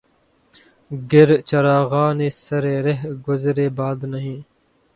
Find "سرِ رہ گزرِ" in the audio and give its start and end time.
2.43-3.57